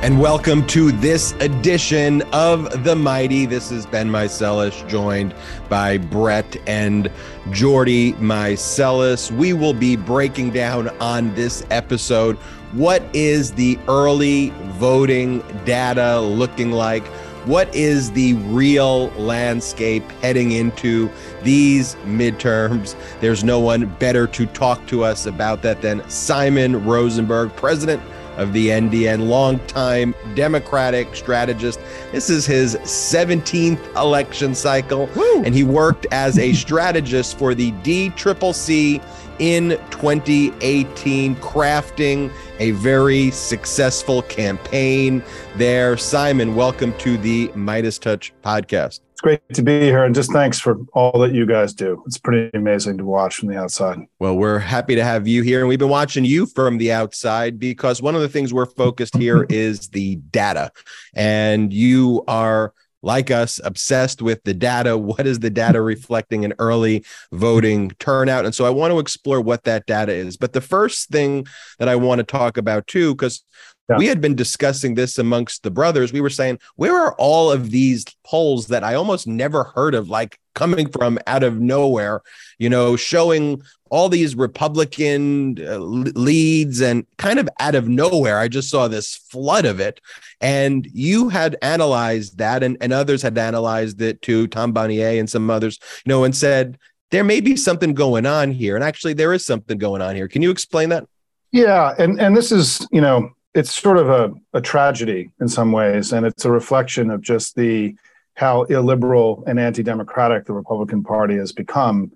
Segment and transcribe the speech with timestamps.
[0.00, 3.46] And welcome to this edition of The Mighty.
[3.46, 5.34] This is Ben Meiselas, joined
[5.68, 7.10] by Brett and
[7.50, 9.30] Jordy Meiselas.
[9.30, 12.38] We will be breaking down on this episode
[12.72, 17.06] what is the early voting data looking like?
[17.46, 21.10] What is the real landscape heading into
[21.42, 22.94] these midterms?
[23.20, 28.02] There's no one better to talk to us about that than Simon Rosenberg, president
[28.38, 31.78] of the NDN, longtime Democratic strategist.
[32.12, 35.42] This is his 17th election cycle, Woo.
[35.44, 39.04] and he worked as a strategist for the DCCC
[39.38, 45.22] in 2018, crafting a very successful campaign
[45.56, 45.96] there.
[45.96, 49.00] Simon, welcome to the Meidas Touch podcast.
[49.18, 52.04] It's great to be here, and just thanks for all that you guys do.
[52.06, 53.98] It's pretty amazing to watch from the outside.
[54.20, 57.58] Well, we're happy to have you here, and we've been watching you from the outside
[57.58, 60.70] because one of the things we're focused here is the data,
[61.16, 64.96] and you are like us, obsessed with the data.
[64.96, 68.44] What is the data reflecting in early voting turnout?
[68.44, 70.36] And so I want to explore what that data is.
[70.36, 71.48] But the first thing
[71.80, 73.42] that I want to talk about too, because
[73.88, 73.96] yeah.
[73.96, 77.70] we had been discussing this amongst the brothers, we were saying, where are all of
[77.70, 82.20] these polls that I almost never heard of, like coming from out of nowhere,
[82.58, 88.38] you know, showing all these Republican uh, leads and kind of out of nowhere.
[88.38, 90.00] I just saw this flood of it.
[90.40, 95.30] And you had analyzed that, and, and others had analyzed it too, Tom Bonier and
[95.30, 96.76] some others, you know, and said,
[97.10, 98.74] there may be something going on here.
[98.74, 100.28] And actually, there is something going on here.
[100.28, 101.06] Can you explain that?
[101.52, 101.94] Yeah.
[101.98, 106.12] And, and this is, you know, it's sort of a, a tragedy in some ways.
[106.12, 107.94] And it's a reflection of just the,
[108.34, 112.12] how illiberal and anti-democratic the Republican Party has become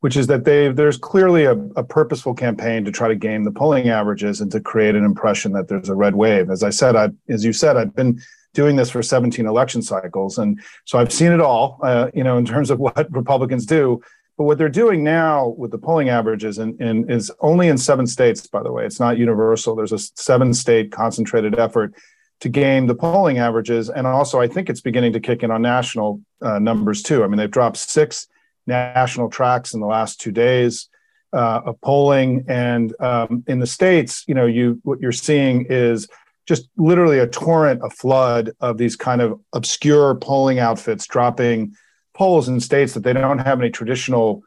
[0.00, 3.52] which is that they there's clearly a, a, purposeful campaign to try to game the
[3.52, 6.50] polling averages and to create an impression that there's a red wave.
[6.50, 8.20] As I said, I as you said, I've been
[8.52, 11.78] doing this for 17 election cycles, and so I've seen it all.
[11.82, 14.00] Uh, you know, in terms of what Republicans do.
[14.40, 18.46] But what they're doing now with the polling averages and, is only in seven states,
[18.46, 18.86] by the way.
[18.86, 19.76] It's not universal.
[19.76, 21.92] There's a seven state concentrated effort
[22.40, 23.90] to game the polling averages.
[23.90, 27.22] And also, I think it's beginning to kick in on national uh, numbers too.
[27.22, 28.28] I mean, they've dropped six
[28.66, 30.88] national tracks in the last two days
[31.34, 32.46] uh, of polling.
[32.48, 36.08] And um, in the states, you know, you what you're seeing is
[36.46, 41.74] just literally a torrent, a flood of these kind of obscure polling outfits dropping
[42.20, 44.42] polls in states that they don't have any traditional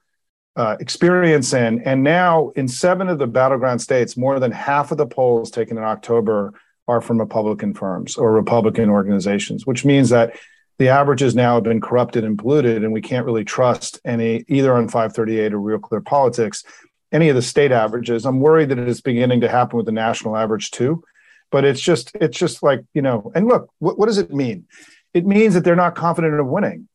[0.56, 1.82] uh, experience in.
[1.82, 5.80] And now, in seven of the battleground states, more than half of the polls taken
[5.80, 6.54] in October
[6.88, 10.36] are from Republican firms or Republican organizations, which means that
[10.78, 14.72] the averages now have been corrupted and polluted, and we can't really trust any either
[14.76, 16.64] on 538 or Real Clear Politics,
[17.12, 18.28] any of the state averages.
[18.28, 21.04] I'm worried that it is beginning to happen with the national average too.
[21.50, 23.32] But it's just it's just like you know.
[23.34, 24.68] And look, what, what does it mean?
[25.16, 26.88] It means that they're not confident of winning.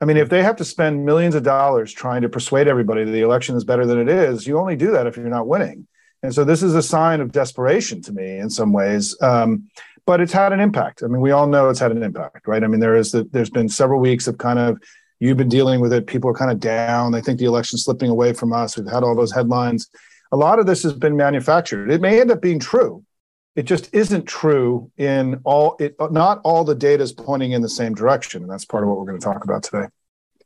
[0.00, 3.10] I mean, if they have to spend millions of dollars trying to persuade everybody that
[3.10, 5.86] the election is better than it is, you only do that if you're not winning.
[6.22, 9.20] And so this is a sign of desperation to me in some ways.
[9.20, 9.68] Um,
[10.06, 11.02] but it's had an impact.
[11.02, 12.64] I mean, we all know it's had an impact, right?
[12.64, 14.80] I mean, there is the, there's been several weeks of kind of
[15.20, 16.06] you've been dealing with it.
[16.06, 17.12] People are kind of down.
[17.12, 18.76] They think the election's slipping away from us.
[18.76, 19.90] We've had all those headlines.
[20.32, 21.90] A lot of this has been manufactured.
[21.90, 23.04] It may end up being true.
[23.56, 25.76] It just isn't true in all.
[25.80, 28.88] It not all the data is pointing in the same direction, and that's part of
[28.88, 29.86] what we're going to talk about today.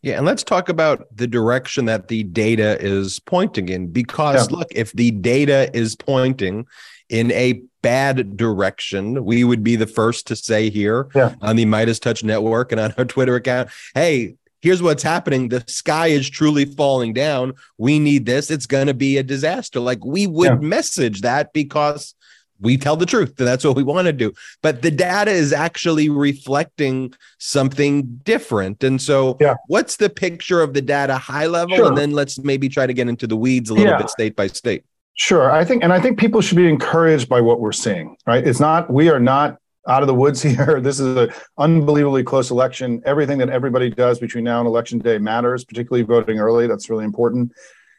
[0.03, 3.89] Yeah, and let's talk about the direction that the data is pointing in.
[3.89, 4.59] Because yeah.
[4.59, 6.67] look, if the data is pointing
[7.09, 11.34] in a bad direction, we would be the first to say here yeah.
[11.41, 15.48] on the meidas touch Network and on our Twitter account, hey, here's what's happening.
[15.48, 17.53] The sky is truly falling down.
[17.78, 18.51] We need this.
[18.51, 19.78] It's going to be a disaster.
[19.78, 20.69] Like we would yeah.
[20.69, 22.15] message that because
[22.62, 24.32] we tell the truth and that's what we want to do.
[24.62, 28.82] But the data is actually reflecting something different.
[28.82, 29.56] And so, yeah.
[29.66, 31.76] what's the picture of the data high level?
[31.76, 31.88] Sure.
[31.88, 33.98] And then let's maybe try to get into the weeds a little yeah.
[33.98, 34.84] bit state by state.
[35.14, 35.50] Sure.
[35.50, 38.47] I think, and I think people should be encouraged by what we're seeing, right?
[38.47, 40.80] It's not, we are not out of the woods here.
[40.80, 43.03] This is an unbelievably close election.
[43.04, 46.66] Everything that everybody does between now and election day matters, particularly voting early.
[46.66, 47.53] That's really important.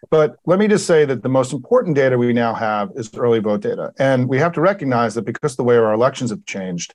[0.10, 3.40] But let me just say that the most important data we now have is early
[3.40, 3.94] vote data.
[3.98, 6.94] And we have to recognize that because the way our elections have changed,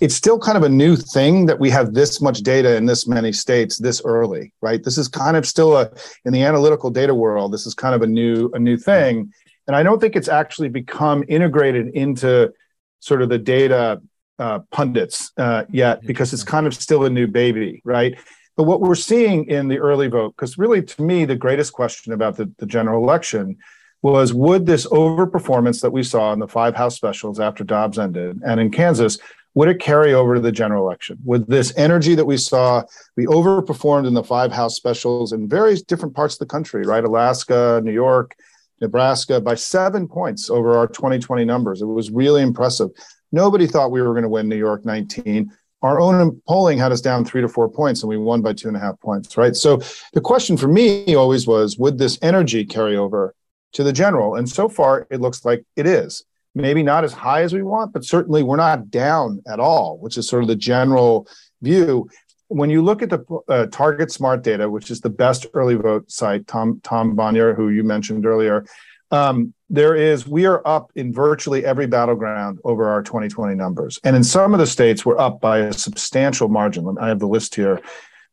[0.00, 3.06] it's still kind of a new thing that we have this much data in this
[3.06, 4.82] many states this early, right?
[4.82, 5.90] This is kind of still a
[6.24, 9.32] in the analytical data world, this is kind of a new a new thing.
[9.66, 12.52] And I don't think it's actually become integrated into
[13.00, 14.00] sort of the data
[14.38, 18.18] uh, pundits uh, yet because it's kind of still a new baby, right?
[18.56, 22.12] But what we're seeing in the early vote, because really to me, the greatest question
[22.12, 23.56] about the, the general election
[24.02, 28.40] was would this overperformance that we saw in the five House specials after Dobbs ended
[28.44, 29.18] and in Kansas,
[29.54, 31.18] would it carry over to the general election?
[31.24, 32.82] Would this energy that we saw,
[33.16, 37.04] we overperformed in the five House specials in various different parts of the country, right?
[37.04, 38.34] Alaska, New York,
[38.80, 41.82] Nebraska, by seven points over our 2020 numbers.
[41.82, 42.88] It was really impressive.
[43.30, 45.50] Nobody thought we were going to win New York 19
[45.82, 48.68] our own polling had us down three to four points and we won by two
[48.68, 49.56] and a half points, right?
[49.56, 49.80] So
[50.12, 53.34] the question for me always was would this energy carry over
[53.72, 54.36] to the general?
[54.36, 56.24] And so far, it looks like it is.
[56.54, 60.18] Maybe not as high as we want, but certainly we're not down at all, which
[60.18, 61.26] is sort of the general
[61.62, 62.08] view.
[62.48, 66.10] When you look at the uh, Target Smart data, which is the best early vote
[66.10, 68.66] site, Tom Tom Bonier, who you mentioned earlier,
[69.10, 73.98] um, there is we are up in virtually every battleground over our 2020 numbers.
[74.04, 76.96] And in some of the states we're up by a substantial margin.
[77.00, 77.80] I have the list here.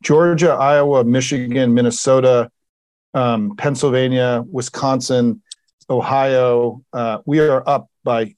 [0.03, 2.51] Georgia iowa michigan minnesota
[3.13, 5.41] um, pennsylvania wisconsin
[5.89, 8.35] ohio uh, we are up by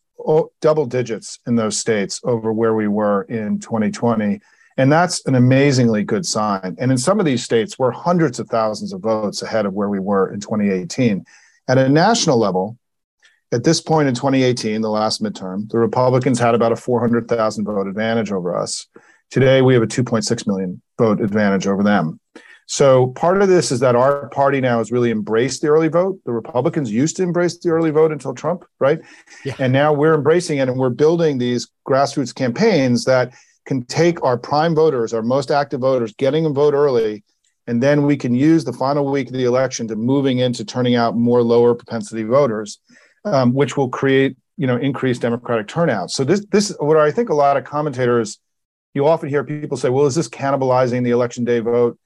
[0.62, 4.40] double digits in those states over where we were in 2020
[4.78, 6.76] and that's an amazingly good sign.
[6.80, 9.90] And in some of these states we're hundreds of thousands of votes ahead of where
[9.90, 11.26] we were in 2018
[11.68, 12.78] at a national level,
[13.52, 17.88] at this point in 2018, the last midterm, the Republicans had about a 400,000 vote
[17.88, 18.88] advantage over us.
[19.30, 22.20] Today, we have a 2.6 million vote advantage over them.
[22.68, 26.20] So part of this is that our party now has really embraced the early vote.
[26.26, 29.00] The Republicans used to embrace the early vote until Trump, right?
[29.44, 29.56] Yeah.
[29.60, 33.34] And now we're embracing it and we're building these grassroots campaigns that
[33.66, 37.24] can take our prime voters, our most active voters, getting them vote early
[37.68, 40.96] and then we can use the final week of the election to moving into turning
[40.96, 42.80] out more lower propensity voters,
[43.26, 46.12] um, which will create you know increased Democratic turnout.
[46.12, 48.40] So this this what I think a lot of commentators
[48.94, 51.98] you often hear people say, well, is this cannibalizing the election day vote?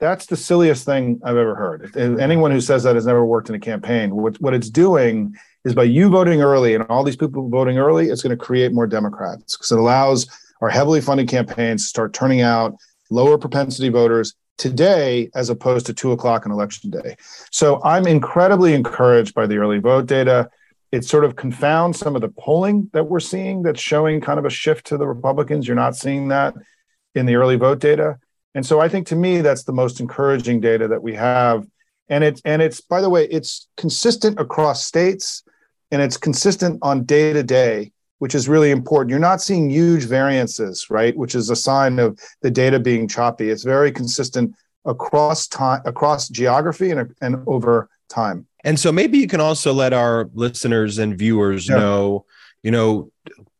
[0.00, 1.96] That's the silliest thing I've ever heard.
[1.96, 4.14] Anyone who says that has never worked in a campaign.
[4.14, 5.34] What, what it's doing
[5.64, 8.72] is by you voting early and all these people voting early, it's going to create
[8.72, 10.28] more Democrats because it allows
[10.60, 12.76] our heavily funded campaigns to start turning out
[13.10, 17.16] lower propensity voters today as opposed to two o'clock on election day.
[17.50, 20.50] So I'm incredibly encouraged by the early vote data.
[20.92, 24.44] It sort of confounds some of the polling that we're seeing that's showing kind of
[24.44, 25.66] a shift to the Republicans.
[25.66, 26.54] You're not seeing that
[27.14, 28.18] in the early vote data.
[28.54, 31.66] And so I think to me that's the most encouraging data that we have.
[32.08, 35.42] And it's and it's by the way, it's consistent across states
[35.90, 39.10] and it's consistent on day to day which is really important.
[39.10, 41.16] You're not seeing huge variances, right?
[41.16, 43.50] Which is a sign of the data being choppy.
[43.50, 44.54] It's very consistent
[44.84, 48.46] across time, across geography, and, and over time.
[48.64, 51.76] And so maybe you can also let our listeners and viewers yeah.
[51.76, 52.26] know,
[52.62, 53.10] you know,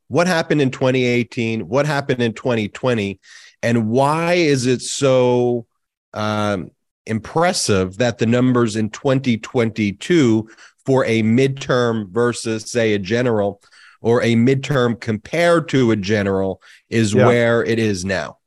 [0.08, 3.20] what happened in 2018, what happened in 2020,
[3.62, 5.66] and why is it so
[6.14, 6.70] um,
[7.06, 10.48] impressive that the numbers in 2022
[10.86, 13.60] for a midterm versus, say, a general
[14.00, 17.26] or a midterm compared to a general is yeah.
[17.26, 18.38] where it is now.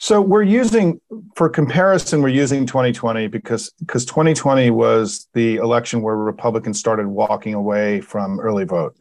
[0.00, 1.00] So we're using
[1.34, 7.54] for comparison, we're using 2020 because because 2020 was the election where Republicans started walking
[7.54, 8.96] away from early vote.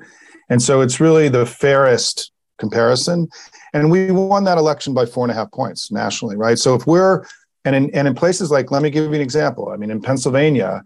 [0.49, 3.27] And so it's really the fairest comparison.
[3.73, 6.57] And we won that election by four and a half points nationally, right?
[6.57, 7.25] So if we're
[7.63, 9.69] and in and in places like, let me give you an example.
[9.69, 10.81] I mean, in Pennsylvania,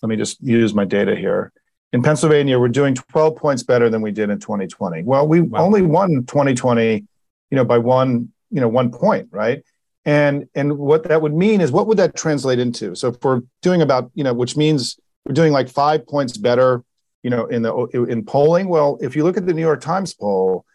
[0.00, 1.52] let me just use my data here
[1.96, 5.02] in Pennsylvania, we're doing 12 points better than we did in 2020.
[5.04, 5.64] Well, we wow.
[5.64, 9.64] only won 2020, you know, by one, you know, one point, right?
[10.04, 12.94] And and what that would mean is what would that translate into?
[12.94, 16.84] So if we're doing about, you know, which means we're doing like five points better,
[17.22, 18.68] you know, in the in polling.
[18.68, 20.66] Well, if you look at the New York Times poll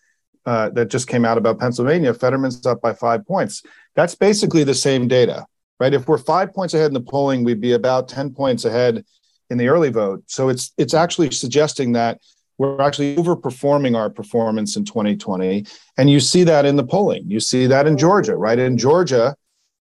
[0.47, 3.61] uh, that just came out about Pennsylvania, Fetterman's up by five points.
[3.93, 5.45] That's basically the same data,
[5.79, 5.93] right?
[5.93, 9.05] If we're five points ahead in the polling, we'd be about 10 points ahead
[9.51, 10.23] in the early vote.
[10.27, 12.19] So it's it's actually suggesting that
[12.57, 15.65] we're actually overperforming our performance in 2020,
[15.97, 17.29] and you see that in the polling.
[17.29, 18.57] You see that in Georgia, right?
[18.57, 19.35] In Georgia,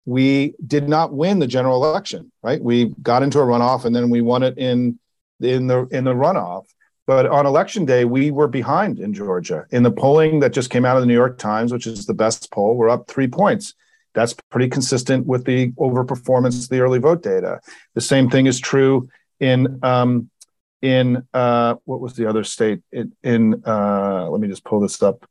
[0.04, 2.60] we did not win the general election, right?
[2.60, 4.98] We got into a runoff, and then we won it in
[5.40, 6.66] in the in the runoff.
[7.06, 9.66] But on election day, we were behind in Georgia.
[9.70, 12.14] In the polling that just came out of the New York Times, which is the
[12.14, 13.74] best poll, we're up three points.
[14.14, 17.60] That's pretty consistent with the overperformance of the early vote data.
[17.94, 19.08] The same thing is true
[19.40, 20.30] in um,
[20.82, 22.82] in uh, what was the other state?
[23.22, 25.26] In, uh, let me just pull this up.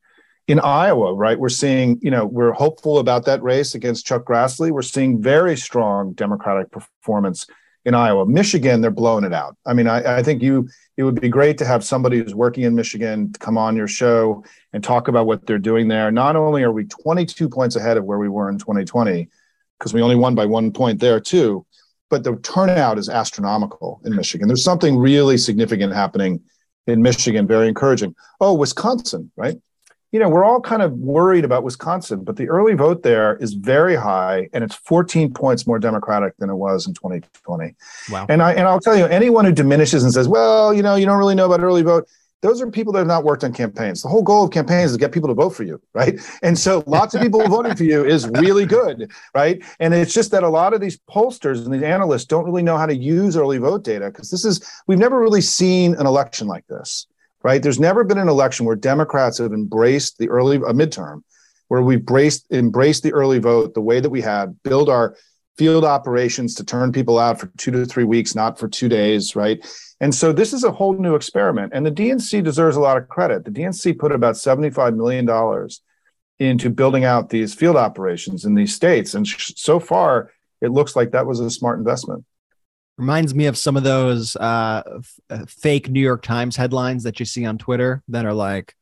[0.47, 1.39] In Iowa, right?
[1.39, 4.71] We're seeing, you know, we're hopeful about that race against Chuck Grassley.
[4.71, 7.45] We're seeing very strong Democratic performance
[7.85, 8.25] in Iowa.
[8.25, 9.55] Michigan, they're blowing it out.
[9.65, 10.67] I mean, I, I, think you
[10.97, 14.43] it would be great to have somebody who's working in Michigan come on your show
[14.71, 16.11] and talk about what they're doing there.
[16.11, 19.29] Not only are we 22 points ahead of where we were in 2020,
[19.77, 21.65] because we only won by one point there too,
[22.13, 24.47] but the turnout is astronomical in Michigan.
[24.47, 26.41] There's something really significant happening
[26.85, 28.13] in Michigan, very encouraging.
[28.39, 29.57] Oh, Wisconsin, right?
[30.13, 33.55] you know, we're all kind of worried about Wisconsin, but the early vote there is
[33.55, 37.73] very high, and it's 14 points more Democratic than it was in 2020.
[38.11, 38.27] Wow!
[38.29, 41.07] And I and I'll tell you, anyone who diminishes and says, "Well, you know, you
[41.07, 42.07] don't really know about early vote,"
[42.43, 44.03] those are people that have not worked on campaigns.
[44.03, 46.19] The whole goal of campaigns is to get people to vote for you, right?
[46.43, 49.63] And so, lots of people voting for you is really good, right?
[49.79, 52.77] And it's just that a lot of these pollsters and these analysts don't really know
[52.77, 56.47] how to use early vote data because this is we've never really seen an election
[56.47, 57.07] like this
[57.43, 57.61] right?
[57.61, 61.23] There's never been an election where Democrats have embraced the early a midterm,
[61.67, 65.15] where we've embraced embraced the early vote the way that we had, build our
[65.57, 69.35] field operations to turn people out for two to three weeks, not for two days,
[69.35, 69.63] right?
[69.99, 71.71] And so this is a whole new experiment.
[71.75, 73.45] And the DNC deserves a lot of credit.
[73.45, 75.69] The DNC put about $75 million
[76.39, 79.13] into building out these field operations in these states.
[79.13, 80.31] And so far,
[80.61, 82.25] it looks like that was a smart investment.
[82.97, 87.19] Reminds me of some of those uh, f- uh, fake New York Times headlines that
[87.19, 88.75] you see on Twitter that are like,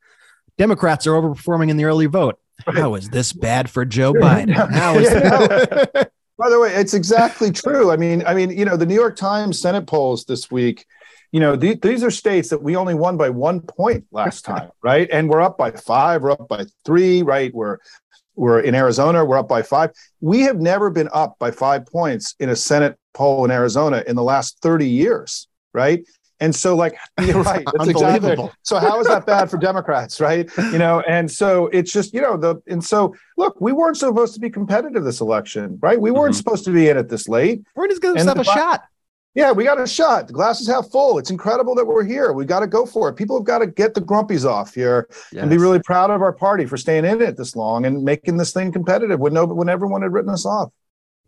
[0.58, 2.38] Democrats are overperforming in the early vote.
[2.66, 4.52] How is this bad for Joe Biden?
[4.52, 5.10] How is
[5.94, 6.04] yeah.
[6.42, 7.92] By the way, it's exactly true.
[7.92, 10.84] I mean, I mean, you know, the New York Times Senate polls this week,
[11.30, 14.70] you know, th- these are states that we only won by one point last time,
[14.82, 15.08] right?
[15.12, 17.54] And we're up by five, we're up by three, right?
[17.54, 17.78] We're
[18.34, 19.90] we're in Arizona, we're up by five.
[20.20, 24.16] We have never been up by five points in a Senate poll in Arizona in
[24.16, 26.02] the last 30 years, right?
[26.42, 27.64] And so, like, you're right.
[27.76, 28.36] That's exactly.
[28.62, 30.50] So, how is that bad for Democrats, right?
[30.58, 34.34] You know, and so it's just, you know, the and so look, we weren't supposed
[34.34, 36.00] to be competitive this election, right?
[36.00, 36.38] We weren't mm-hmm.
[36.38, 37.62] supposed to be in it this late.
[37.76, 38.82] We're just gonna have a shot.
[39.34, 40.26] Yeah, we got a shot.
[40.26, 41.18] The glass is half full.
[41.18, 42.32] It's incredible that we're here.
[42.32, 43.14] We got to go for it.
[43.14, 45.40] People have got to get the grumpies off here yes.
[45.40, 48.36] and be really proud of our party for staying in it this long and making
[48.36, 50.70] this thing competitive when no, when everyone had written us off.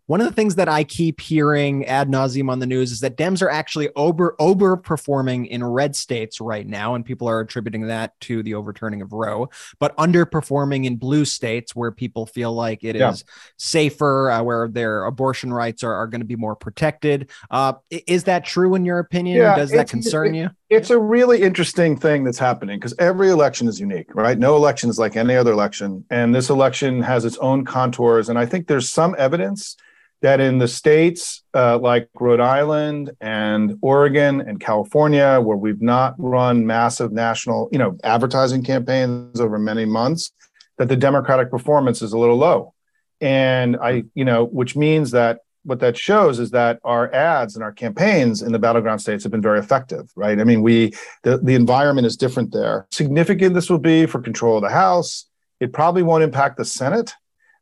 [0.07, 3.17] One of the things that I keep hearing ad nauseum on the news is that
[3.17, 7.87] Dems are actually over over performing in red states right now, and people are attributing
[7.87, 12.83] that to the overturning of Roe, but underperforming in blue states where people feel like
[12.83, 13.11] it yeah.
[13.11, 13.23] is
[13.57, 17.31] safer, uh, where their abortion rights are, are going to be more protected.
[17.49, 19.37] Uh, is that true in your opinion?
[19.37, 20.49] Yeah, Does that concern it, you?
[20.69, 24.37] It's a really interesting thing that's happening because every election is unique, right?
[24.37, 28.29] No election is like any other election, and this election has its own contours.
[28.29, 29.75] And I think there's some evidence
[30.25, 36.15] that in the states uh, like Rhode Island and Oregon and California, where we've not
[36.17, 40.31] run massive national, you know, advertising campaigns over many months,
[40.79, 42.73] that the Democratic performance is a little low.
[43.21, 47.63] And I, you know, which means that what that shows is that our ads and
[47.63, 50.39] our campaigns in the battleground states have been very effective, right?
[50.39, 52.87] I mean, we the, the environment is different there.
[52.91, 55.27] Significant this will be for control of the House.
[55.59, 57.13] It probably won't impact the Senate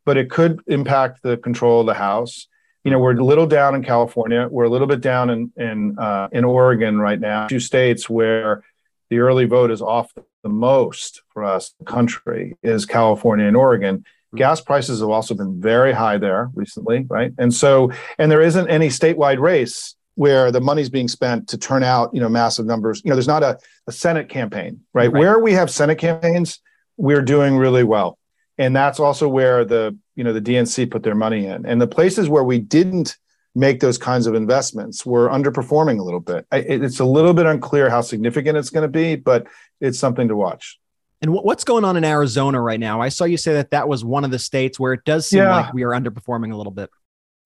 [0.04, 2.46] but it could impact the control of the House.
[2.84, 4.46] You know, we're a little down in California.
[4.50, 7.46] We're a little bit down in in uh, in Oregon right now.
[7.46, 8.62] Two states where
[9.10, 10.12] the early vote is off
[10.42, 14.04] the most for us, the country, is California and Oregon.
[14.34, 17.32] Gas prices have also been very high there recently, right?
[17.38, 21.84] And so, and there isn't any statewide race where the money's being spent to turn
[21.84, 23.00] out, you know, massive numbers.
[23.04, 25.12] You know, there's not a, a Senate campaign, right?
[25.12, 25.20] right?
[25.20, 26.60] Where we have Senate campaigns,
[26.96, 28.18] we're doing really well
[28.58, 31.66] and that's also where the you know the DNC put their money in.
[31.66, 33.16] And the places where we didn't
[33.54, 36.46] make those kinds of investments were underperforming a little bit.
[36.50, 39.46] It's a little bit unclear how significant it's going to be, but
[39.80, 40.78] it's something to watch.
[41.22, 43.00] And what's going on in Arizona right now?
[43.00, 45.38] I saw you say that that was one of the states where it does seem
[45.38, 45.56] yeah.
[45.56, 46.90] like we are underperforming a little bit.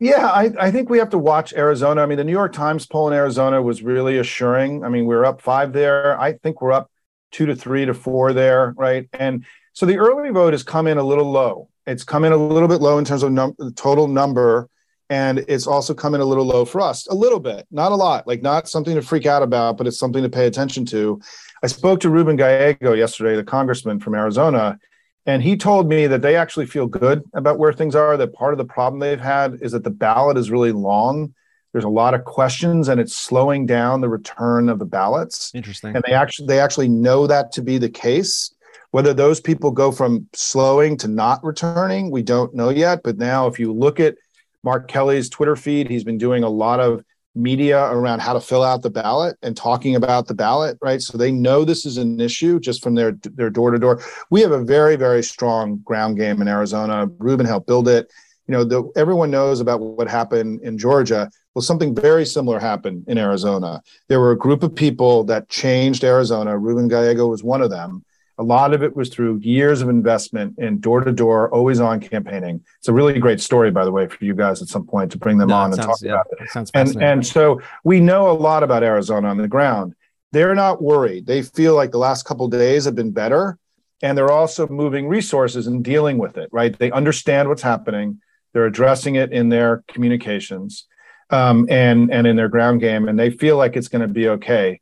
[0.00, 2.02] Yeah, I, I, think we have to watch Arizona.
[2.02, 4.84] I mean, the New York Times poll in Arizona was really assuring.
[4.84, 6.18] I mean, we we're up five there.
[6.20, 6.90] I think we're up
[7.32, 9.08] two to three to four there, right?
[9.12, 11.68] And so the early vote has come in a little low.
[11.88, 14.68] It's come in a little bit low in terms of num- the total number.
[15.10, 17.94] And it's also come in a little low for us, a little bit, not a
[17.94, 21.18] lot, like not something to freak out about, but it's something to pay attention to.
[21.62, 24.78] I spoke to Ruben Gallego yesterday, the congressman from Arizona,
[25.24, 28.18] and he told me that they actually feel good about where things are.
[28.18, 31.34] That part of the problem they've had is that the ballot is really long.
[31.72, 35.52] There's a lot of questions, and it's slowing down the return of the ballots.
[35.54, 35.94] Interesting.
[35.94, 38.54] And they actually they actually know that to be the case.
[38.90, 43.00] Whether those people go from slowing to not returning, we don't know yet.
[43.04, 44.16] But now, if you look at
[44.62, 47.04] Mark Kelly's Twitter feed, he's been doing a lot of
[47.34, 51.00] media around how to fill out the ballot and talking about the ballot, right?
[51.00, 54.02] So they know this is an issue just from their their door to door.
[54.30, 57.06] We have a very very strong ground game in Arizona.
[57.18, 58.10] Ruben helped build it.
[58.46, 61.30] You know, the, everyone knows about what happened in Georgia.
[61.54, 63.82] Well, something very similar happened in Arizona.
[64.08, 66.56] There were a group of people that changed Arizona.
[66.56, 68.04] Ruben Gallego was one of them
[68.38, 72.00] a lot of it was through years of investment in door to door, always on
[72.00, 72.64] campaigning.
[72.78, 75.18] It's a really great story, by the way, for you guys at some point to
[75.18, 76.48] bring them no, on and sounds, talk yeah, about it.
[76.54, 79.94] it and and so we know a lot about Arizona on the ground.
[80.30, 81.26] They're not worried.
[81.26, 83.58] They feel like the last couple days have been better,
[84.02, 86.48] and they're also moving resources and dealing with it.
[86.52, 86.78] Right?
[86.78, 88.20] They understand what's happening.
[88.52, 90.86] They're addressing it in their communications
[91.30, 94.28] um, and and in their ground game, and they feel like it's going to be
[94.28, 94.80] okay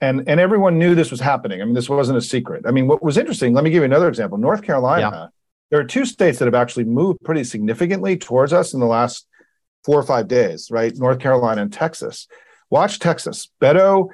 [0.00, 1.60] and and everyone knew this was happening.
[1.60, 2.64] I mean, this wasn't a secret.
[2.66, 3.54] I mean, what was interesting?
[3.54, 4.38] Let me give you another example.
[4.38, 5.10] North Carolina.
[5.12, 5.26] Yeah.
[5.70, 9.26] There are two states that have actually moved pretty significantly towards us in the last
[9.84, 10.70] four or five days.
[10.70, 12.26] Right, North Carolina and Texas.
[12.70, 13.50] Watch Texas.
[13.60, 14.08] Beto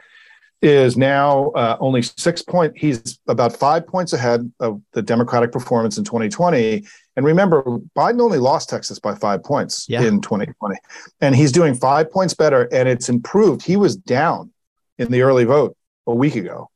[0.63, 2.77] is now uh, only six point.
[2.77, 6.85] He's about five points ahead of the Democratic performance in 2020.
[7.17, 7.63] And remember,
[7.95, 10.03] Biden only lost Texas by five points yeah.
[10.03, 10.77] in 2020,
[11.21, 13.63] and he's doing five points better, and it's improved.
[13.63, 14.51] He was down
[14.99, 16.71] in the early vote a week ago.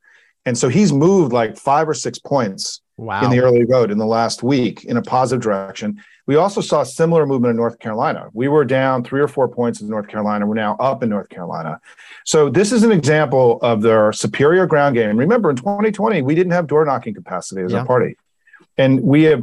[0.45, 3.23] And so he's moved like five or six points wow.
[3.23, 6.01] in the early vote in the last week in a positive direction.
[6.27, 8.29] We also saw similar movement in North Carolina.
[8.33, 10.45] We were down three or four points in North Carolina.
[10.45, 11.79] We're now up in North Carolina.
[12.23, 15.17] So this is an example of their superior ground game.
[15.17, 17.81] Remember, in 2020, we didn't have door knocking capacity as yeah.
[17.81, 18.15] a party.
[18.77, 19.41] And we have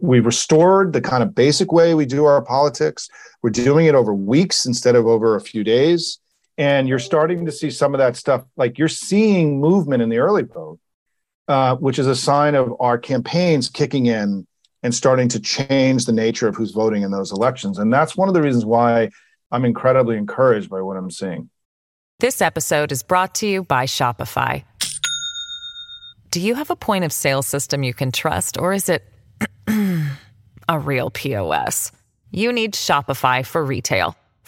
[0.00, 3.08] we restored the kind of basic way we do our politics.
[3.42, 6.18] We're doing it over weeks instead of over a few days
[6.60, 10.18] and you're starting to see some of that stuff like you're seeing movement in the
[10.18, 10.78] early vote
[11.50, 14.46] uh, which is a sign of our campaigns kicking in
[14.84, 17.76] and starting to change the nature of who's voting in those elections.
[17.78, 19.10] And that's one of the reasons why
[19.50, 21.50] i'm incredibly encouraged by what i'm seeing.
[22.20, 24.62] This episode is brought to you by shopify.
[26.30, 29.02] Do you have a point of sale system you can trust or is it
[30.68, 31.90] a real pos
[32.30, 34.14] you need shopify for retail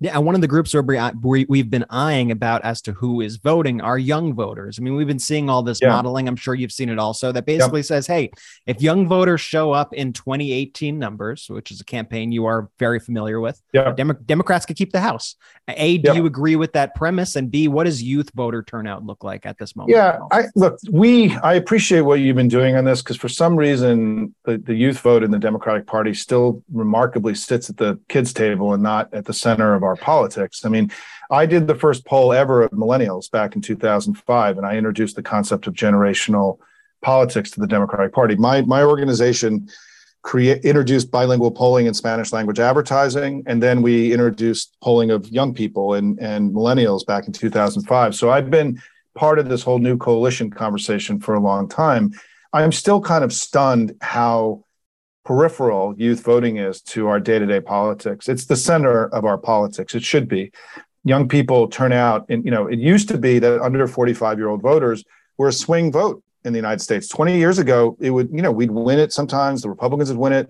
[0.00, 3.80] Yeah, one of the groups uh, we've been eyeing about as to who is voting
[3.80, 4.78] are young voters.
[4.78, 5.90] I mean, we've been seeing all this yeah.
[5.90, 6.26] modeling.
[6.26, 7.86] I'm sure you've seen it also that basically yep.
[7.86, 8.32] says, hey,
[8.66, 12.98] if young voters show up in 2018 numbers, which is a campaign you are very
[12.98, 13.96] familiar with, yep.
[13.96, 15.36] Dem- Democrats could keep the House.
[15.68, 16.16] A, do yep.
[16.16, 17.36] you agree with that premise?
[17.36, 19.96] And B, what does youth voter turnout look like at this moment?
[19.96, 23.56] Yeah, I look, we I appreciate what you've been doing on this because for some
[23.56, 28.32] reason the, the youth vote in the Democratic Party still remarkably sits at the kids'
[28.32, 30.64] table and not at the center of our politics.
[30.64, 30.90] I mean,
[31.30, 35.22] I did the first poll ever of millennials back in 2005, and I introduced the
[35.22, 36.58] concept of generational
[37.02, 38.36] politics to the Democratic Party.
[38.36, 39.68] My my organization
[40.22, 45.54] create introduced bilingual polling and Spanish language advertising, and then we introduced polling of young
[45.54, 48.14] people and and millennials back in 2005.
[48.14, 48.80] So I've been
[49.14, 52.12] part of this whole new coalition conversation for a long time.
[52.52, 54.64] I'm still kind of stunned how
[55.24, 58.28] peripheral youth voting is to our day-to-day politics.
[58.28, 59.94] It's the center of our politics.
[59.94, 60.52] It should be.
[61.04, 65.04] Young people turn out and you know, it used to be that under 45-year-old voters
[65.38, 67.08] were a swing vote in the United States.
[67.08, 70.32] 20 years ago, it would, you know, we'd win it sometimes, the Republicans would win
[70.32, 70.48] it.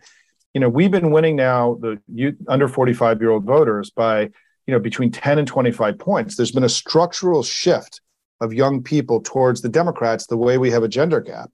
[0.52, 4.22] You know, we've been winning now the youth under 45-year-old voters by,
[4.66, 6.36] you know, between 10 and 25 points.
[6.36, 8.00] There's been a structural shift
[8.40, 11.50] of young people towards the Democrats the way we have a gender gap.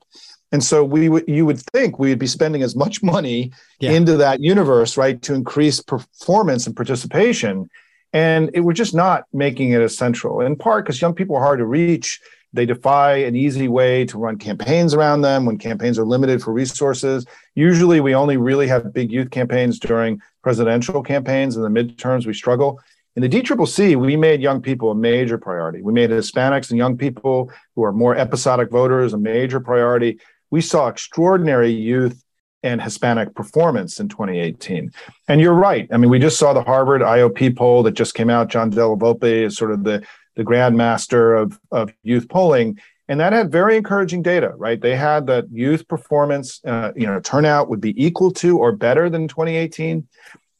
[0.52, 3.92] And so we would you would think we would be spending as much money yeah.
[3.92, 7.70] into that universe, right, to increase performance and participation.
[8.12, 11.60] And it, we're just not making it essential, in part because young people are hard
[11.60, 12.20] to reach.
[12.52, 16.52] They defy an easy way to run campaigns around them when campaigns are limited for
[16.52, 17.24] resources.
[17.54, 21.56] Usually, we only really have big youth campaigns during presidential campaigns.
[21.56, 22.80] In the midterms, we struggle.
[23.14, 25.82] In the DCCC, we made young people a major priority.
[25.82, 30.18] We made Hispanics and young people who are more episodic voters a major priority
[30.50, 32.22] we saw extraordinary youth
[32.62, 34.92] and Hispanic performance in 2018.
[35.28, 35.88] And you're right.
[35.90, 38.48] I mean, we just saw the Harvard IOP poll that just came out.
[38.48, 40.04] John Della Volpe is sort of the,
[40.36, 42.78] the grandmaster of, of youth polling.
[43.08, 44.80] And that had very encouraging data, right?
[44.80, 49.10] They had that youth performance, uh, you know, turnout would be equal to or better
[49.10, 50.06] than 2018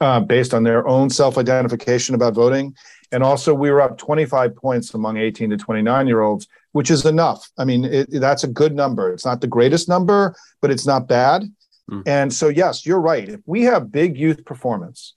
[0.00, 2.74] uh, based on their own self identification about voting.
[3.12, 7.04] And also, we were up 25 points among 18 to 29 year olds which is
[7.04, 7.48] enough.
[7.58, 9.12] I mean, it, that's a good number.
[9.12, 11.44] It's not the greatest number, but it's not bad.
[11.90, 12.02] Mm.
[12.06, 13.28] And so, yes, you're right.
[13.28, 15.14] If we have big youth performance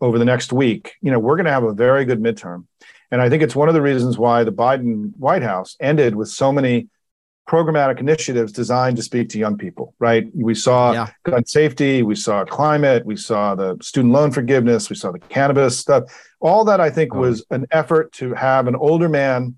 [0.00, 2.66] over the next week, you know, we're going to have a very good midterm.
[3.10, 6.28] And I think it's one of the reasons why the Biden White House ended with
[6.28, 6.88] so many
[7.48, 10.26] programmatic initiatives designed to speak to young people, right?
[10.34, 11.08] We saw yeah.
[11.22, 15.78] gun safety, we saw climate, we saw the student loan forgiveness, we saw the cannabis
[15.78, 16.04] stuff.
[16.40, 17.20] All that I think oh.
[17.20, 19.54] was an effort to have an older man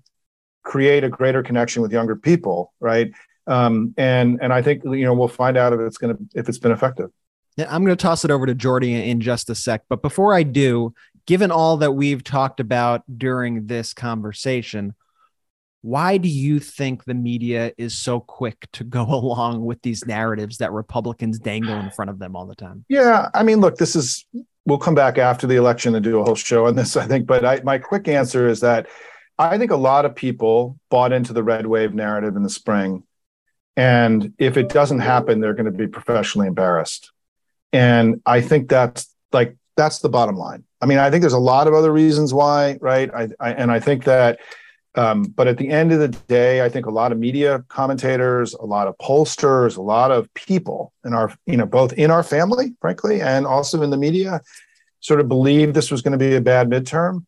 [0.69, 3.11] create a greater connection with younger people, right?
[3.47, 6.47] Um, and and I think you know we'll find out if it's going to if
[6.47, 7.09] it's been effective.
[7.57, 10.33] Yeah, I'm going to toss it over to Jordy in just a sec, but before
[10.33, 10.93] I do,
[11.25, 14.93] given all that we've talked about during this conversation,
[15.81, 20.59] why do you think the media is so quick to go along with these narratives
[20.59, 22.85] that Republicans dangle in front of them all the time?
[22.87, 24.25] Yeah, I mean, look, this is
[24.65, 27.25] we'll come back after the election and do a whole show on this, I think,
[27.25, 28.85] but I, my quick answer is that
[29.39, 33.03] I think a lot of people bought into the red wave narrative in the spring.
[33.77, 37.11] And if it doesn't happen, they're going to be professionally embarrassed.
[37.71, 40.65] And I think that's like that's the bottom line.
[40.81, 43.09] I mean, I think there's a lot of other reasons why, right?
[43.13, 44.39] I, I and I think that
[44.95, 48.53] um, but at the end of the day, I think a lot of media commentators,
[48.53, 52.23] a lot of pollsters, a lot of people in our, you know, both in our
[52.23, 54.41] family, frankly, and also in the media,
[54.99, 57.25] sort of believed this was going to be a bad midterm.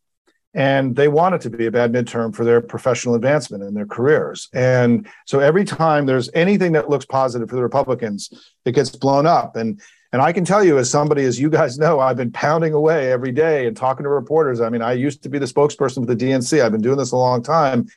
[0.53, 3.85] And they want it to be a bad midterm for their professional advancement and their
[3.85, 4.49] careers.
[4.53, 9.25] And so every time there's anything that looks positive for the Republicans, it gets blown
[9.25, 9.55] up.
[9.55, 9.81] And
[10.13, 13.11] and I can tell you, as somebody, as you guys know, I've been pounding away
[13.11, 14.59] every day and talking to reporters.
[14.59, 16.61] I mean, I used to be the spokesperson for the DNC.
[16.61, 17.87] I've been doing this a long time.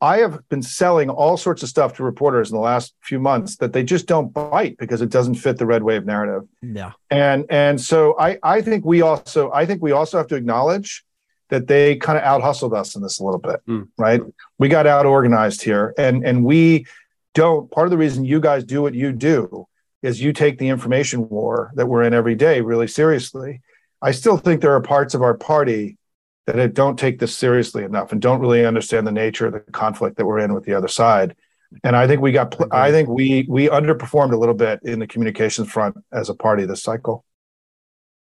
[0.00, 3.56] I have been selling all sorts of stuff to reporters in the last few months
[3.58, 6.48] that they just don't bite because it doesn't fit the red wave narrative.
[6.60, 6.92] Yeah.
[7.08, 11.04] And and so I I think we also I think we also have to acknowledge
[11.52, 13.86] that they kind of out hustled us in this a little bit, mm.
[13.98, 14.22] right?
[14.58, 16.86] We got out organized here, and and we
[17.34, 17.70] don't.
[17.70, 19.68] Part of the reason you guys do what you do
[20.00, 23.60] is you take the information war that we're in every day really seriously.
[24.00, 25.98] I still think there are parts of our party
[26.46, 30.16] that don't take this seriously enough and don't really understand the nature of the conflict
[30.16, 31.36] that we're in with the other side.
[31.84, 35.06] And I think we got, I think we we underperformed a little bit in the
[35.06, 37.26] communications front as a party this cycle.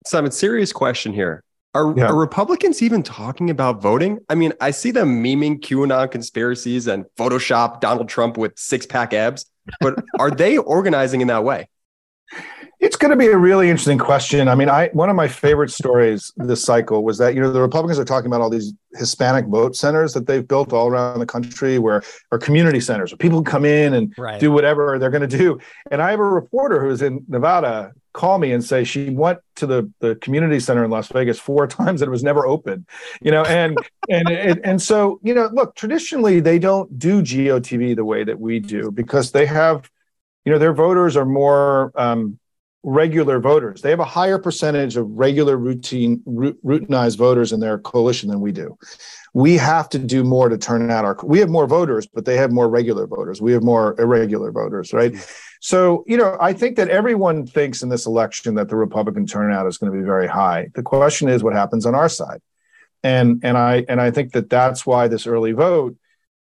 [0.05, 1.44] Simon, serious question here.
[1.75, 2.07] Are, yeah.
[2.07, 4.19] are, Republicans even talking about voting?
[4.29, 9.13] I mean, I see them memeing QAnon conspiracies and Photoshop Donald Trump with six pack
[9.13, 9.45] abs
[9.79, 11.67] but are they organizing in that way?
[12.79, 14.47] It's going to be a really interesting question.
[14.47, 17.61] I mean, I one of my favorite stories this cycle was that you know the
[17.61, 21.25] Republicans are talking about all these Hispanic vote centers that they've built all around the
[21.25, 24.39] country, where are community centers where people come in and right.
[24.39, 25.59] do whatever they're going to do.
[25.91, 29.67] And I have a reporter who's in Nevada call me and say she went to
[29.67, 32.85] the, the community center in Las Vegas four times and it was never open,
[33.21, 33.77] you know, and
[34.09, 38.39] and and, and so you know, look, traditionally they don't do GOTV the way that
[38.39, 39.89] we do because they have,
[40.45, 42.39] you know, their voters are more um,
[42.85, 43.81] regular voters.
[43.81, 48.51] They have a higher percentage of regular routine routinized voters in their coalition than we
[48.51, 48.77] do.
[49.33, 52.37] We have to do more to turn out our we have more voters, but they
[52.37, 53.41] have more regular voters.
[53.41, 55.15] We have more irregular voters, right?
[55.61, 59.65] So, you know, I think that everyone thinks in this election that the Republican turnout
[59.65, 60.69] is going to be very high.
[60.75, 62.39] The question is what happens on our side.
[63.03, 65.97] And and I and I think that that's why this early vote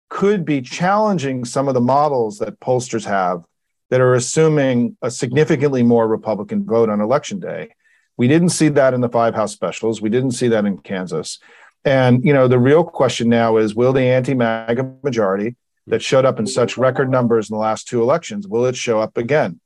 [0.09, 3.45] could be challenging some of the models that pollsters have
[3.91, 7.75] that are assuming a significantly more Republican vote on election day.
[8.17, 10.01] We didn't see that in the five House specials.
[10.01, 11.39] We didn't see that in Kansas.
[11.85, 16.39] And you know, the real question now is will the anti-MAGA majority that showed up
[16.39, 19.61] in such record numbers in the last two elections, will it show up again?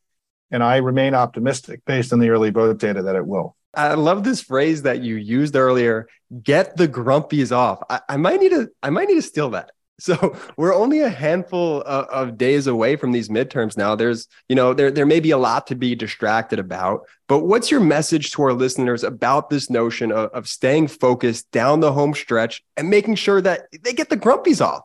[0.51, 3.57] And I remain optimistic based on the early vote data that it will.
[3.75, 6.09] I love this phrase that you used earlier,
[6.43, 7.83] get the grumpies off.
[7.91, 9.73] I, I might need to I might need to steal that.
[9.99, 13.95] So we're only a handful of, of, days away from these midterms now.
[13.95, 17.03] There's, you know, there there may be a lot to be distracted about.
[17.29, 21.81] But what's your message to our listeners about this notion of, of staying focused down
[21.81, 24.83] the home stretch and making sure that they get the grumpies off?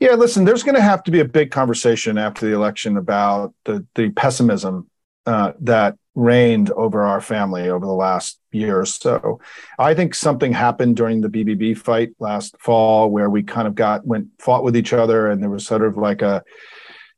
[0.00, 3.54] Yeah, listen, there's going to have to be a big conversation after the election about
[3.64, 4.88] the the pessimism
[5.26, 9.40] uh, that reigned over our family over the last year or so.
[9.78, 14.06] I think something happened during the BBB fight last fall where we kind of got
[14.06, 16.44] went fought with each other and there was sort of like a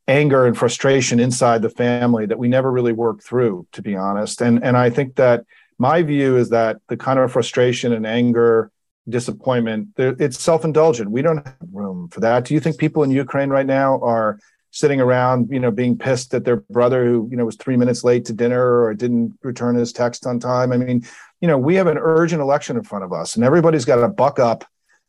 [0.07, 4.41] anger and frustration inside the family that we never really worked through to be honest.
[4.41, 5.45] And and I think that
[5.77, 8.71] my view is that the kind of frustration and anger
[9.09, 13.49] disappointment it's self-indulgent we don't have room for that do you think people in ukraine
[13.49, 14.37] right now are
[14.71, 18.03] sitting around, you know, being pissed at their brother who, you know, was three minutes
[18.03, 20.71] late to dinner or didn't return his text on time.
[20.71, 21.05] I mean,
[21.41, 24.07] you know, we have an urgent election in front of us, and everybody's got to
[24.07, 24.65] buck up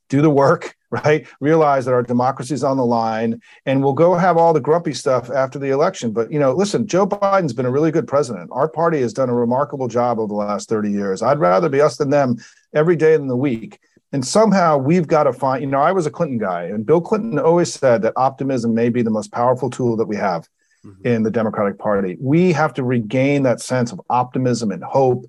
[0.09, 1.27] do the work, right?
[1.41, 4.95] Realize that our democracy is on the line, and we'll go have all the grumpy
[4.95, 6.13] stuff after the election.
[6.13, 8.51] But you know, listen, Joe Biden's been a really good president.
[8.53, 11.23] Our party has done a remarkable job over the last 30 years.
[11.23, 12.37] I'd rather be us than them
[12.75, 13.81] every day in the week.
[14.13, 17.01] And somehow we've got to find, you know, I was a Clinton guy, and Bill
[17.01, 20.49] Clinton always said that optimism may be the most powerful tool that we have
[20.85, 21.07] mm-hmm.
[21.07, 22.17] in the Democratic Party.
[22.21, 25.27] We have to regain that sense of optimism and hope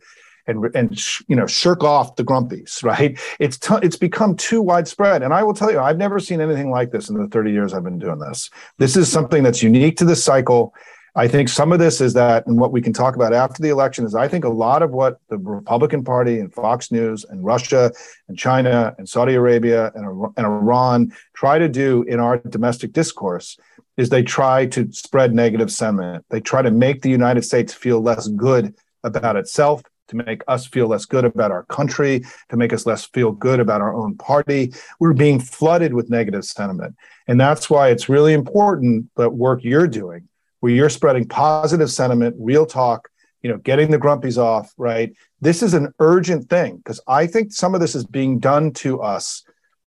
[0.47, 5.21] and and you know shirk off the grumpies right it's t- it's become too widespread
[5.21, 7.73] and i will tell you i've never seen anything like this in the 30 years
[7.73, 10.73] i've been doing this this is something that's unique to this cycle
[11.15, 13.69] i think some of this is that and what we can talk about after the
[13.69, 17.43] election is i think a lot of what the republican party and fox news and
[17.43, 17.91] russia
[18.27, 20.05] and china and saudi arabia and,
[20.37, 23.57] and iran try to do in our domestic discourse
[23.97, 28.01] is they try to spread negative sentiment they try to make the united states feel
[28.01, 32.73] less good about itself to make us feel less good about our country, to make
[32.73, 34.73] us less feel good about our own party.
[34.99, 36.95] We're being flooded with negative sentiment.
[37.27, 40.27] And that's why it's really important that work you're doing,
[40.59, 43.09] where you're spreading positive sentiment, real talk,
[43.41, 45.13] you know, getting the grumpies off, right?
[45.41, 49.01] This is an urgent thing because I think some of this is being done to
[49.01, 49.43] us,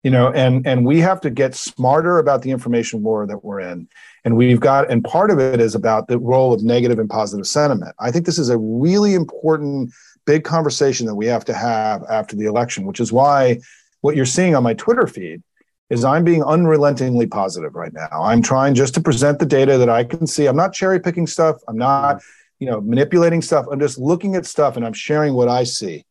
[0.03, 3.59] you know, and and we have to get smarter about the information war that we're
[3.59, 3.87] in.
[4.25, 7.47] And we've got, and part of it is about the role of negative and positive
[7.47, 7.95] sentiment.
[7.99, 9.91] I think this is a really important
[10.25, 13.59] big conversation that we have to have after the election, which is why
[14.01, 15.41] what you're seeing on my Twitter feed
[15.89, 18.07] is I'm being unrelentingly positive right now.
[18.11, 20.45] I'm trying just to present the data that I can see.
[20.45, 21.57] I'm not cherry picking stuff.
[21.67, 22.21] I'm not,
[22.59, 23.65] you know, manipulating stuff.
[23.71, 26.05] I'm just looking at stuff and I'm sharing what I see.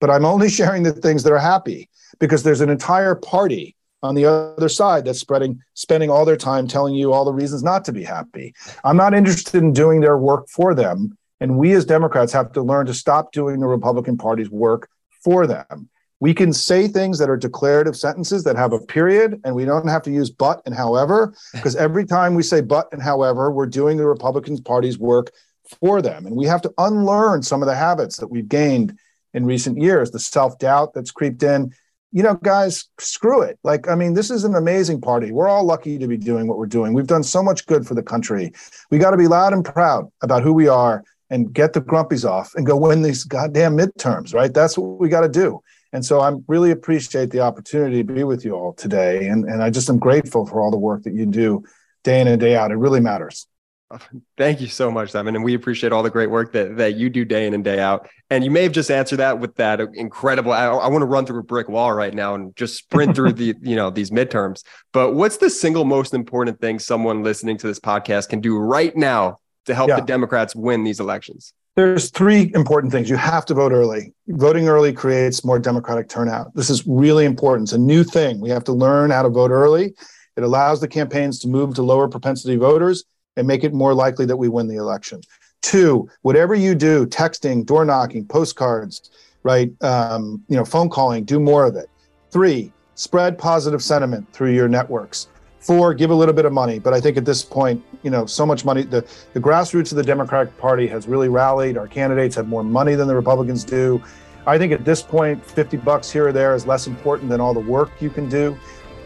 [0.00, 1.88] But I'm only sharing the things that are happy
[2.18, 6.66] because there's an entire party on the other side that's spreading spending all their time
[6.66, 8.54] telling you all the reasons not to be happy.
[8.82, 11.16] I'm not interested in doing their work for them.
[11.40, 14.88] And we as Democrats have to learn to stop doing the Republican Party's work
[15.22, 15.88] for them.
[16.20, 19.88] We can say things that are declarative sentences that have a period, and we don't
[19.88, 23.66] have to use but and however, because every time we say but and however, we're
[23.66, 25.32] doing the Republican Party's work
[25.80, 26.26] for them.
[26.26, 28.98] And we have to unlearn some of the habits that we've gained
[29.32, 31.72] in recent years, the self doubt that's creeped in.
[32.12, 33.58] You know, guys, screw it.
[33.62, 35.30] Like, I mean, this is an amazing party.
[35.30, 36.92] We're all lucky to be doing what we're doing.
[36.92, 38.52] We've done so much good for the country.
[38.90, 42.28] We got to be loud and proud about who we are and get the grumpies
[42.28, 44.52] off and go win these goddamn midterms, right?
[44.52, 45.62] That's what we got to do.
[45.92, 49.26] And so I really appreciate the opportunity to be with you all today.
[49.26, 51.64] And, and I just am grateful for all the work that you do
[52.04, 52.70] day in and day out.
[52.70, 53.46] It really matters.
[54.36, 55.34] Thank you so much, Simon.
[55.34, 57.80] And we appreciate all the great work that, that you do day in and day
[57.80, 58.08] out.
[58.30, 60.52] And you may have just answered that with that incredible.
[60.52, 63.32] I, I want to run through a brick wall right now and just sprint through
[63.34, 64.62] the, you know, these midterms.
[64.92, 68.96] But what's the single most important thing someone listening to this podcast can do right
[68.96, 69.96] now to help yeah.
[69.96, 71.52] the Democrats win these elections?
[71.76, 73.08] There's three important things.
[73.08, 74.12] You have to vote early.
[74.28, 76.54] Voting early creates more Democratic turnout.
[76.54, 77.68] This is really important.
[77.68, 78.40] It's a new thing.
[78.40, 79.94] We have to learn how to vote early.
[80.36, 83.04] It allows the campaigns to move to lower propensity voters
[83.36, 85.20] and make it more likely that we win the election.
[85.62, 89.10] Two, whatever you do, texting, door knocking, postcards,
[89.42, 91.88] right, um, you know, phone calling, do more of it.
[92.30, 95.28] Three, spread positive sentiment through your networks.
[95.60, 96.78] Four, give a little bit of money.
[96.78, 98.82] But I think at this point, you know, so much money.
[98.82, 101.76] The, the grassroots of the Democratic Party has really rallied.
[101.76, 104.02] Our candidates have more money than the Republicans do.
[104.46, 107.52] I think at this point, 50 bucks here or there is less important than all
[107.52, 108.58] the work you can do.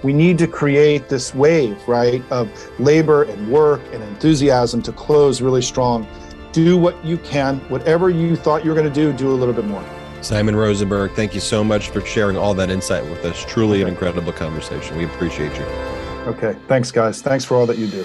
[0.03, 5.41] We need to create this wave, right, of labor and work and enthusiasm to close
[5.41, 6.07] really strong.
[6.53, 7.59] Do what you can.
[7.71, 9.85] Whatever you thought you were going to do, do a little bit more.
[10.21, 13.45] Simon Rosenberg, thank you so much for sharing all that insight with us.
[13.47, 14.97] Truly an incredible conversation.
[14.97, 15.65] We appreciate you.
[16.27, 16.57] Okay.
[16.69, 17.21] Thanks, guys.
[17.21, 18.05] Thanks for all that you do.